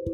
[0.00, 0.08] Hai,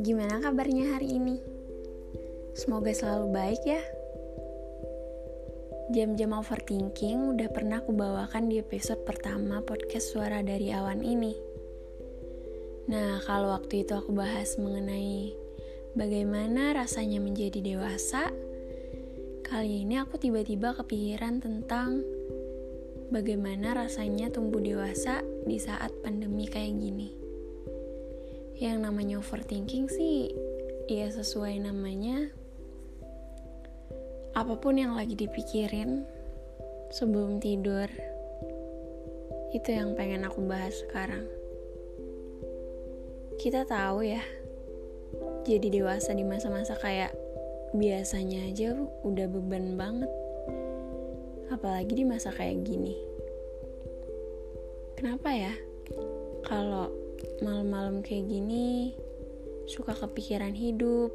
[0.00, 1.36] gimana kabarnya hari ini?
[2.56, 3.84] Semoga selalu baik ya.
[5.92, 11.36] Jam-jam overthinking udah pernah aku bawakan di episode pertama podcast Suara dari Awan ini.
[12.88, 15.36] Nah, kalau waktu itu aku bahas mengenai
[15.92, 18.32] bagaimana rasanya menjadi dewasa,
[19.50, 22.06] kali ini aku tiba-tiba kepikiran tentang
[23.10, 27.10] bagaimana rasanya tumbuh dewasa di saat pandemi kayak gini.
[28.62, 30.30] Yang namanya overthinking sih,
[30.86, 32.30] ya sesuai namanya,
[34.38, 36.06] apa pun yang lagi dipikirin
[36.94, 37.90] sebelum tidur,
[39.50, 41.26] itu yang pengen aku bahas sekarang.
[43.34, 44.22] Kita tahu ya,
[45.42, 47.10] jadi dewasa di masa-masa kayak
[47.74, 48.74] biasanya aja
[49.06, 50.10] udah beban banget.
[51.50, 52.94] Apalagi di masa kayak gini.
[54.98, 55.54] Kenapa ya?
[56.46, 56.90] Kalau
[57.40, 58.94] malam-malam kayak gini
[59.70, 61.14] suka kepikiran hidup,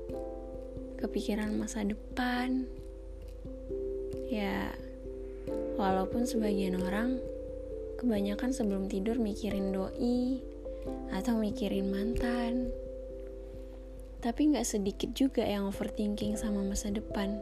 [0.99, 2.65] kepikiran masa depan.
[4.31, 4.73] Ya,
[5.75, 7.19] walaupun sebagian orang
[7.99, 10.39] kebanyakan sebelum tidur mikirin doi
[11.11, 12.69] atau mikirin mantan
[14.25, 17.37] tapi nggak sedikit juga yang overthinking sama masa depan,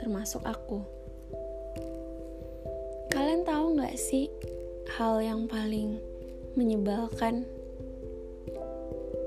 [0.00, 0.80] termasuk aku.
[3.12, 4.32] Kalian tahu nggak sih
[4.96, 6.00] hal yang paling
[6.56, 7.44] menyebalkan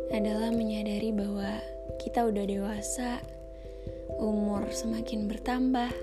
[0.09, 1.61] adalah menyadari bahwa
[2.01, 3.21] kita udah dewasa,
[4.17, 5.93] umur semakin bertambah,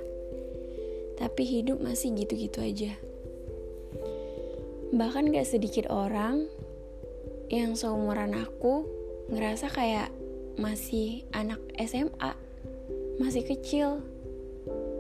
[1.19, 2.95] tapi hidup masih gitu-gitu aja.
[4.95, 6.47] Bahkan gak sedikit orang
[7.51, 8.87] yang seumuran aku
[9.35, 10.15] ngerasa kayak
[10.57, 12.33] masih anak SMA,
[13.21, 14.01] masih kecil.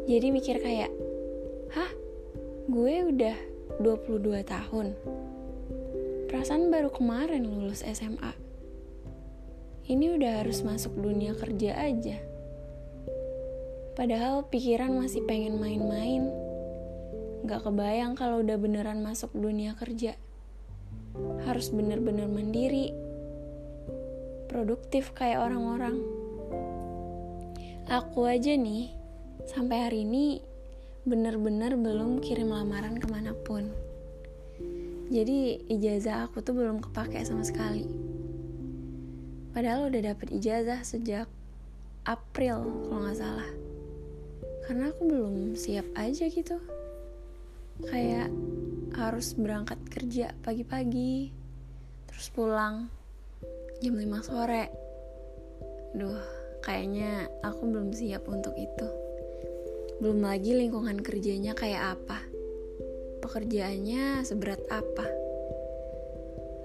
[0.05, 0.93] Jadi mikir kayak,
[1.73, 1.91] hah,
[2.69, 3.37] gue udah
[3.81, 4.93] 22 tahun.
[6.29, 8.33] Perasaan baru kemarin lulus SMA.
[9.87, 12.19] Ini udah harus masuk dunia kerja aja.
[13.97, 16.29] Padahal pikiran masih pengen main-main.
[17.49, 20.19] Gak kebayang kalau udah beneran masuk dunia kerja.
[21.49, 22.93] Harus bener-bener mandiri,
[24.47, 26.01] produktif kayak orang-orang.
[27.87, 28.91] Aku aja nih,
[29.47, 30.43] sampai hari ini
[31.07, 33.71] bener-bener belum kirim lamaran ke mana pun.
[35.07, 37.87] Jadi ijazah aku tuh belum kepake sama sekali.
[39.55, 41.31] Padahal udah dapet ijazah sejak
[42.03, 43.51] April kalau nggak salah.
[44.67, 46.59] Karena aku belum siap aja gitu.
[47.87, 48.35] Kayak
[48.99, 51.31] harus berangkat kerja pagi-pagi,
[52.11, 52.91] terus pulang
[53.85, 54.65] jam 5 sore.
[55.93, 56.21] Duh,
[56.65, 58.89] kayaknya aku belum siap untuk itu.
[60.01, 62.25] Belum lagi lingkungan kerjanya kayak apa?
[63.21, 65.07] Pekerjaannya seberat apa?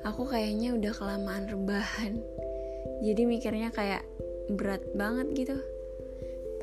[0.08, 2.24] Aku kayaknya udah kelamaan rebahan.
[3.04, 4.08] Jadi mikirnya kayak
[4.52, 5.58] berat banget gitu.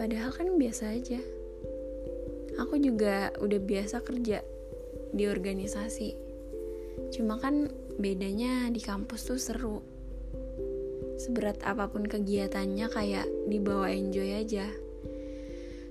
[0.01, 1.21] Padahal kan biasa aja.
[2.57, 4.41] Aku juga udah biasa kerja
[5.13, 6.17] di organisasi.
[7.15, 7.69] Cuma kan
[8.01, 9.98] bedanya di kampus tuh seru
[11.19, 14.71] seberat apa pun kegiatannya kayak dibawa enjoy aja.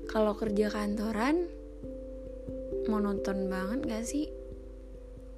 [0.07, 1.51] Kalau kerja kantoran
[2.87, 4.31] monoton banget gak sih?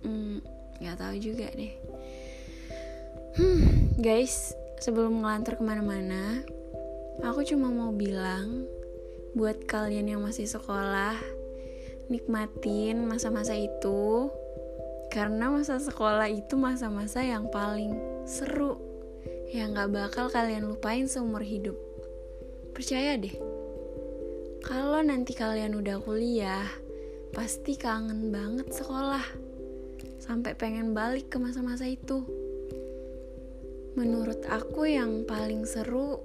[0.05, 0.39] Hmm,
[0.79, 1.73] nggak tahu juga deh.
[3.35, 6.45] Hmm, guys sebelum ngelantur ke mana-mana
[7.25, 8.63] aku cuma mau bilang
[9.35, 11.17] buat kalian yang masih sekolah
[12.09, 14.29] nikmatin masa-masa itu.
[15.09, 17.97] Karena masa sekolah itu masa-masa yang paling
[18.29, 18.88] seru
[19.49, 21.75] yang gak bakal kalian lupain seumur hidup.
[22.73, 23.33] Percaya deh,
[24.61, 26.69] kalau nanti kalian udah kuliah,
[27.33, 29.25] pasti kangen banget sekolah.
[30.21, 32.23] Sampai pengen balik ke masa-masa itu.
[33.97, 36.21] Menurut aku yang paling seru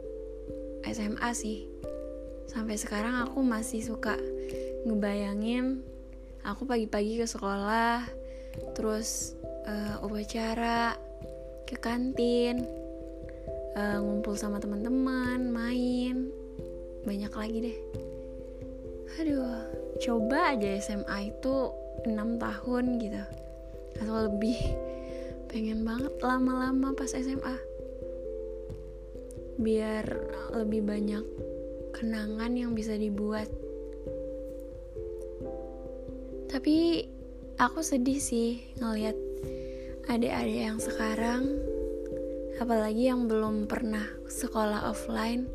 [0.85, 1.67] SMA sih.
[2.45, 4.21] Sampai sekarang aku masih suka
[4.85, 5.81] ngebayangin
[6.45, 8.05] aku pagi-pagi ke sekolah,
[8.77, 9.33] terus
[9.65, 10.93] uh, upacara,
[11.65, 12.84] ke kantin,
[13.75, 16.31] uh, ngumpul sama teman-teman main.
[17.05, 17.79] Banyak lagi deh.
[19.21, 19.63] Aduh
[20.03, 21.55] coba aja SMA itu
[22.07, 22.11] 6
[22.43, 23.23] tahun gitu.
[24.03, 24.59] Atau lebih.
[25.51, 27.75] Pengen banget lama-lama pas SMA
[29.55, 30.03] biar
[30.51, 31.23] lebih banyak
[31.95, 33.47] kenangan yang bisa dibuat.
[36.51, 37.07] Tapi
[37.59, 39.15] aku sedih sih ngelihat
[40.11, 41.55] adik-adik yang sekarang
[42.63, 45.47] apalagi yang belum pernah sekolah offline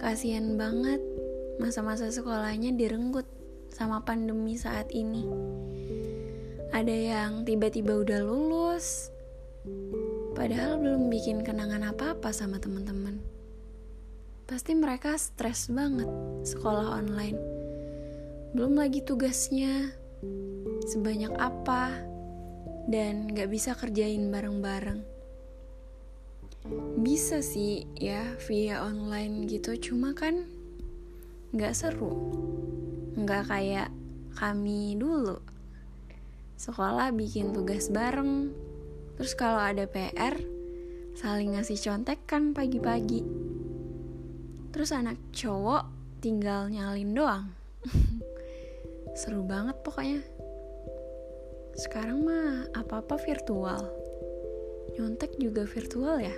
[0.00, 1.00] kasihan banget
[1.60, 3.28] masa-masa sekolahnya direnggut
[3.72, 5.24] sama pandemi saat ini.
[6.70, 9.10] Ada yang tiba-tiba udah lulus,
[10.38, 13.20] padahal belum bikin kenangan apa-apa sama teman-teman.
[14.48, 16.08] Pasti mereka stres banget
[16.46, 17.38] sekolah online.
[18.56, 19.94] Belum lagi tugasnya
[20.90, 21.94] sebanyak apa
[22.90, 25.19] dan gak bisa kerjain bareng-bareng.
[27.00, 30.44] Bisa sih ya via online gitu, cuma kan
[31.56, 32.12] gak seru.
[33.24, 33.88] Gak kayak
[34.36, 35.40] kami dulu.
[36.60, 38.52] Sekolah bikin tugas bareng,
[39.20, 40.32] Terus kalau ada PR,
[41.12, 43.20] saling ngasih contekan pagi-pagi.
[44.72, 45.84] Terus anak cowok
[46.24, 47.52] tinggal nyalin doang.
[49.20, 50.24] Seru banget pokoknya.
[51.76, 53.92] Sekarang mah apa-apa virtual.
[54.96, 56.36] Nyontek juga virtual ya.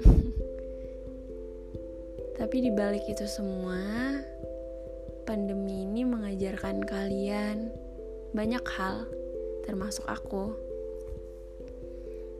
[2.40, 4.18] Tapi dibalik itu semua,
[5.24, 7.70] pandemi ini mengajarkan kalian
[8.32, 9.06] banyak hal,
[9.68, 10.56] termasuk aku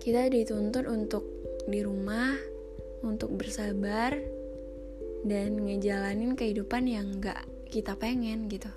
[0.02, 1.22] kita dituntut untuk
[1.70, 2.34] di rumah,
[3.06, 4.18] untuk bersabar,
[5.22, 8.72] dan ngejalanin kehidupan yang gak kita pengen gitu.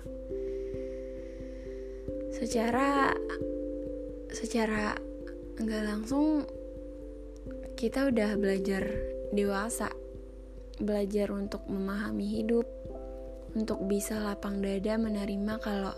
[2.30, 3.10] Secara
[4.30, 4.94] secara
[5.56, 6.44] nggak langsung
[7.76, 8.88] kita udah belajar
[9.36, 9.92] dewasa,
[10.80, 12.64] belajar untuk memahami hidup,
[13.52, 15.92] untuk bisa lapang dada menerima kalau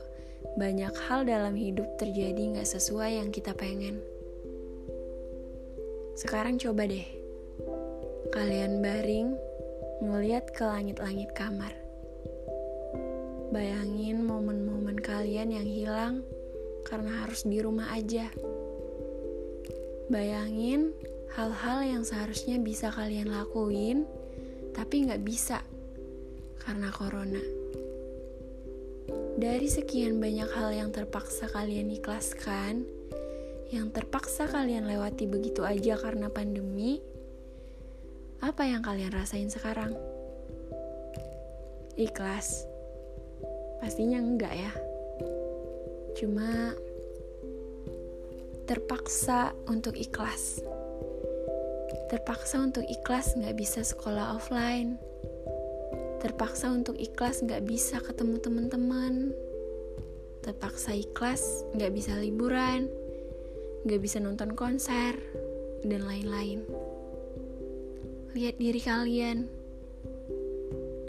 [0.58, 4.02] banyak hal dalam hidup terjadi nggak sesuai yang kita pengen.
[6.18, 7.06] Sekarang coba deh,
[8.34, 9.38] kalian baring
[10.02, 11.78] ngeliat ke langit-langit kamar.
[13.54, 16.14] Bayangin momen-momen kalian yang hilang
[16.82, 18.34] karena harus di rumah aja.
[20.10, 20.90] Bayangin
[21.36, 24.08] hal-hal yang seharusnya bisa kalian lakuin,
[24.72, 25.60] tapi nggak bisa
[26.64, 27.42] karena corona.
[29.38, 32.84] Dari sekian banyak hal yang terpaksa kalian ikhlaskan,
[33.68, 37.00] yang terpaksa kalian lewati begitu aja karena pandemi,
[38.38, 39.98] apa yang kalian rasain sekarang?
[41.98, 42.66] Ikhlas?
[43.82, 44.72] Pastinya enggak ya.
[46.18, 46.74] Cuma
[48.66, 50.62] terpaksa untuk ikhlas.
[52.08, 54.96] Terpaksa untuk ikhlas nggak bisa sekolah offline.
[56.24, 59.30] Terpaksa untuk ikhlas nggak bisa ketemu teman-teman.
[60.42, 62.88] Terpaksa ikhlas nggak bisa liburan
[63.86, 65.14] gak bisa nonton konser,
[65.86, 66.66] dan lain-lain.
[68.34, 69.46] Lihat diri kalian.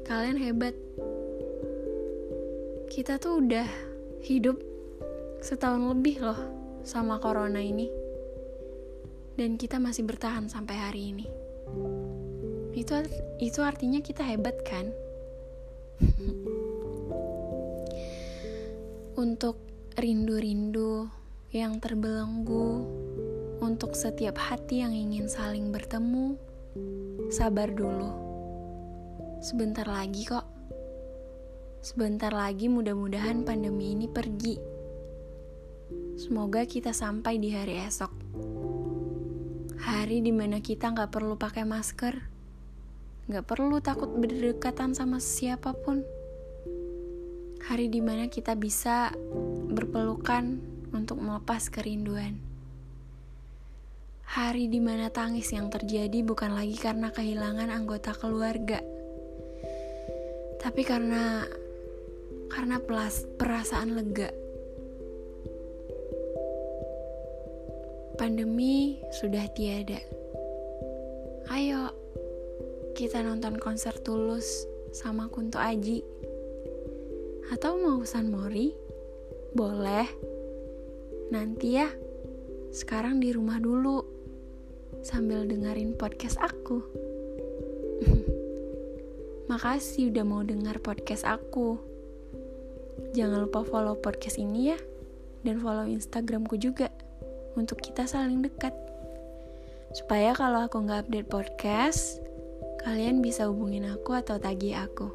[0.06, 0.76] Kalian hebat.
[2.90, 3.68] Kita tuh udah
[4.26, 4.58] hidup
[5.44, 6.40] setahun lebih loh
[6.88, 7.99] sama corona ini.
[9.40, 11.24] Dan kita masih bertahan sampai hari ini.
[12.76, 13.00] Itu
[13.40, 14.92] itu artinya kita hebat kan?
[19.24, 19.56] Untuk
[19.96, 21.08] rindu-rindu
[21.56, 22.84] yang terbelenggu
[23.64, 26.36] untuk setiap hati yang ingin saling bertemu.
[27.32, 28.12] Sabar dulu,
[29.40, 30.48] sebentar lagi kok.
[31.80, 34.60] Sebentar lagi, mudah-mudahan pandemi ini pergi.
[36.20, 38.12] Semoga kita sampai di hari esok,
[39.90, 42.22] hari di mana kita nggak perlu pakai masker,
[43.26, 46.06] nggak perlu takut berdekatan sama siapa pun.
[47.66, 49.10] Hari di mana kita bisa
[49.74, 50.62] berpelukan
[50.94, 52.38] untuk melepas kerinduan.
[54.30, 58.86] Hari di mana tangis yang terjadi bukan lagi karena kehilangan anggota keluarga,
[60.62, 61.50] tapi karena
[62.54, 62.78] karena
[63.42, 64.49] perasaan lega.
[68.20, 69.96] Pandemi sudah tiada.
[71.56, 71.88] Ayo,
[72.92, 76.04] kita nonton konser Tulus sama Kunto Aji.
[77.48, 78.76] Atau mau San Mori?
[79.56, 80.04] Boleh.
[81.32, 81.88] Nanti ya,
[82.76, 84.04] sekarang di rumah dulu
[85.00, 86.84] sambil dengerin podcast aku.
[89.48, 91.80] Makasih udah mau dengar podcast aku.
[93.16, 94.80] Jangan lupa follow podcast ini ya,
[95.48, 96.99] dan follow Instagramku juga
[97.60, 98.72] untuk kita saling dekat.
[99.92, 102.24] Supaya kalau aku nggak update podcast,
[102.88, 105.12] kalian bisa hubungin aku atau tagih aku.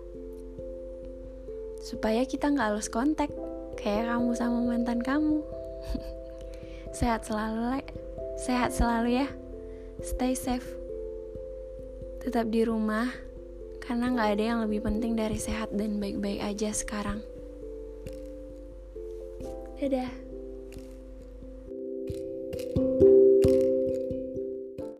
[1.80, 3.32] Supaya kita nggak harus kontak,
[3.80, 5.40] kayak kamu sama mantan kamu.
[6.94, 7.82] sehat selalu
[8.38, 9.28] sehat selalu ya
[9.98, 10.66] stay safe
[12.22, 13.10] tetap di rumah
[13.82, 17.18] karena nggak ada yang lebih penting dari sehat dan baik-baik aja sekarang
[19.82, 20.23] dadah